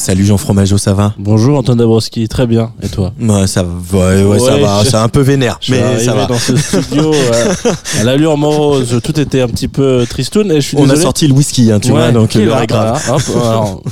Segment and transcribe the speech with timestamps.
[0.00, 1.12] Salut Jean Fromageau, ça va?
[1.18, 2.72] Bonjour Antoine Dabrowski, très bien.
[2.82, 3.12] Et toi?
[3.20, 6.24] Ouais, ça va, ouais, ouais, ça va, c'est un peu vénère, Je mais ça va.
[6.24, 7.54] dans ce studio euh,
[8.00, 11.26] à l'allure morose, tout était un petit peu tristoun et je suis On a sorti
[11.28, 13.02] le whisky, hein, tu vois, donc là, est grave.
[13.10, 13.82] Hop, alors,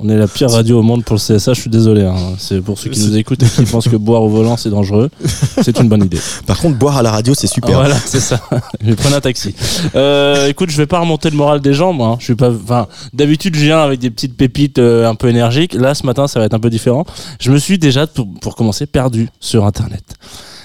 [0.00, 2.02] on est la pire radio au monde pour le CSA, je suis désolé.
[2.02, 2.16] hein.
[2.36, 5.08] C'est pour ceux qui nous écoutent et qui pensent que boire au volant c'est dangereux.
[5.62, 6.18] C'est une bonne idée.
[6.48, 7.76] Par contre, boire à la radio, c'est super.
[7.76, 8.40] Voilà, c'est ça.
[8.82, 9.54] je vais prendre un taxi.
[9.94, 12.08] Euh, écoute, je vais pas remonter le moral des gens, moi.
[12.08, 12.16] hein.
[12.18, 12.50] Je suis pas.
[12.50, 15.28] Enfin, d'habitude, je viens avec des petites pépites euh, un peu
[15.74, 17.04] Là, ce matin, ça va être un peu différent.
[17.40, 20.16] Je me suis déjà, pour, pour commencer, perdu sur Internet.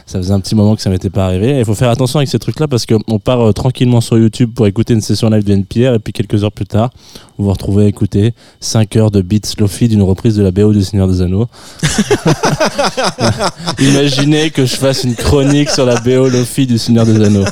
[0.09, 1.51] Ça faisait un petit moment que ça m'était pas arrivé.
[1.51, 4.49] Et Il faut faire attention avec ces trucs-là parce qu'on part euh, tranquillement sur YouTube
[4.55, 6.89] pour écouter une session live de NPR et puis quelques heures plus tard,
[7.37, 10.73] vous vous retrouvez à écouter 5 heures de beats Lofi d'une reprise de la BO
[10.73, 11.45] du Seigneur des Anneaux.
[13.79, 17.45] Imaginez que je fasse une chronique sur la BO Lofi du Seigneur des Anneaux.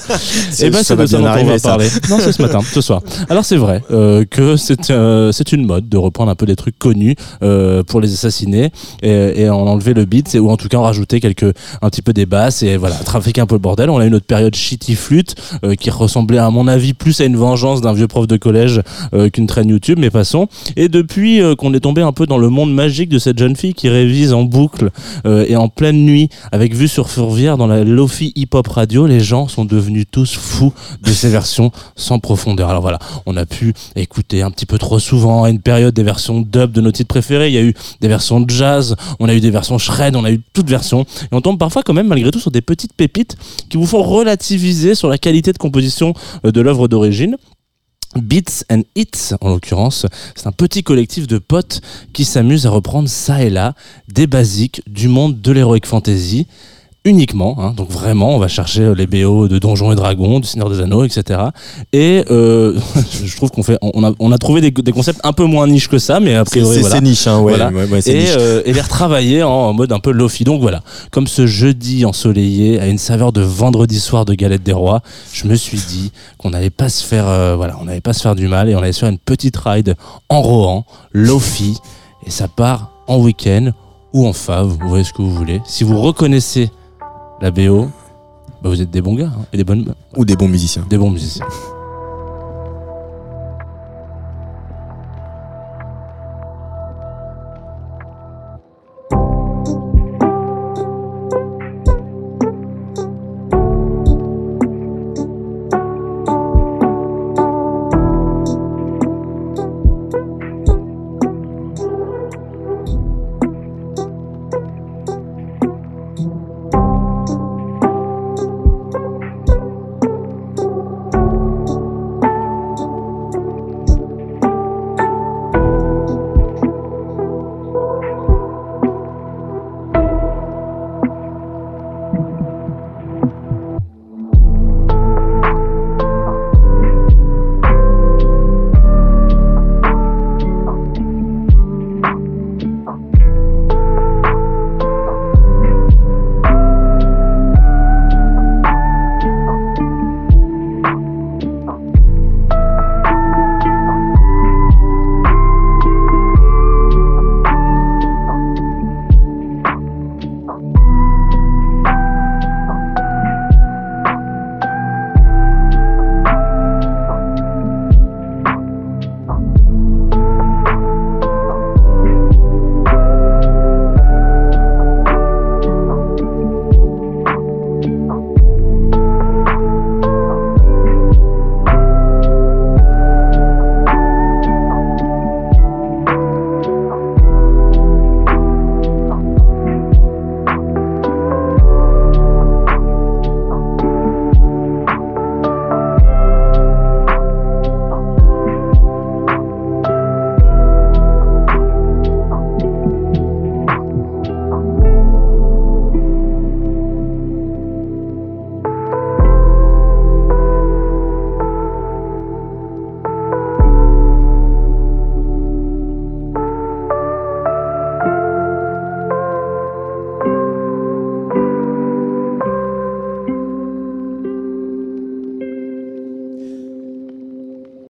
[0.60, 1.88] Et ben ça c'est va de ça dont on va parler.
[2.10, 3.04] Non, c'est ce matin, ce soir.
[3.30, 6.56] Alors c'est vrai euh, que c'est euh, c'est une mode de reprendre un peu des
[6.56, 7.16] trucs connus
[7.86, 8.72] pour les assassiner
[9.04, 12.02] et, et en enlever le beat, ou en tout cas en rajouter quelques un petit
[12.02, 12.26] peu des
[12.62, 13.90] et voilà trafiquer un peu le bordel.
[13.90, 17.26] On a eu notre période shitty flûte euh, qui ressemblait à mon avis plus à
[17.26, 18.82] une vengeance d'un vieux prof de collège
[19.14, 20.48] euh, qu'une traîne YouTube, mais passons.
[20.76, 23.56] Et depuis euh, qu'on est tombé un peu dans le monde magique de cette jeune
[23.56, 24.90] fille qui révise en boucle
[25.26, 29.20] et en pleine nuit avec vue sur Fourvière dans la Lofi hip hop radio, les
[29.20, 32.70] gens sont devenus tous fous de ces versions sans profondeur.
[32.70, 36.42] Alors voilà, on a pu écouter un petit peu trop souvent une période des versions
[36.42, 37.48] dub de nos titres préférés.
[37.48, 40.32] Il y a eu des versions jazz, on a eu des versions shred, on a
[40.32, 41.06] eu toutes versions.
[41.24, 43.36] Et on tombe parfois quand même malgré tout sur des petites pépites
[43.70, 46.14] qui vous font relativiser sur la qualité de composition
[46.46, 47.38] euh, de l'œuvre d'origine.
[48.16, 51.82] Beats and Hits, en l'occurrence, c'est un petit collectif de potes
[52.14, 53.76] qui s'amusent à reprendre ça et là
[54.08, 56.48] des basiques du monde de l'heroic fantasy
[57.08, 57.74] uniquement, hein.
[57.76, 60.82] donc vraiment on va chercher euh, les BO de Donjons et Dragons, du Seigneur des
[60.82, 61.40] Anneaux, etc.
[61.94, 62.78] Et euh,
[63.24, 65.68] je trouve qu'on fait, on a, on a trouvé des, des concepts un peu moins
[65.68, 67.70] niche que ça, mais a C'est priori c'est- voilà niche, hein, ouais, Voilà.
[67.70, 68.36] ouais, et, niche.
[68.38, 70.44] euh, et les retravailler en, en mode un peu lofi.
[70.44, 74.74] Donc voilà, comme ce jeudi ensoleillé à une saveur de vendredi soir de galette des
[74.74, 75.02] rois,
[75.34, 78.22] je me suis dit qu'on n'allait pas se faire, euh, voilà, on n'allait pas se
[78.22, 79.96] faire du mal et on allait se faire une petite ride
[80.30, 81.78] en Rohan, lofi,
[82.26, 83.72] et ça part en week-end
[84.14, 85.62] ou en fave, vous voyez ce que vous voulez.
[85.66, 86.70] Si vous reconnaissez
[87.42, 87.90] la BO,
[88.62, 90.86] bah vous êtes des bons gars hein, et des bonnes, Ou des bons musiciens.
[90.90, 91.46] des bons musiciens.